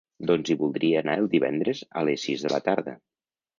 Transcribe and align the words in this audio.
Doncs 0.29 0.47
hi 0.51 0.55
voldria 0.61 1.03
anar 1.05 1.17
el 1.21 1.29
divendres 1.35 1.83
a 2.01 2.05
les 2.11 2.27
sis 2.29 2.49
de 2.49 2.55
la 2.57 2.63
tarda. 2.73 2.99